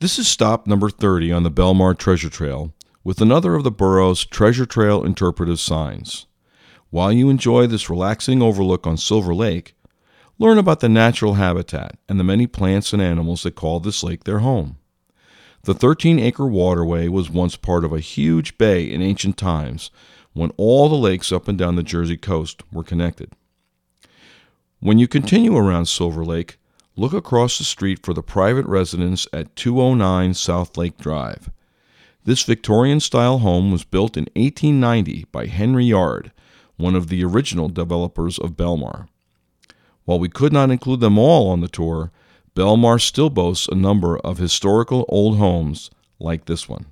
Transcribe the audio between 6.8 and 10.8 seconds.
While you enjoy this relaxing overlook on Silver Lake, learn about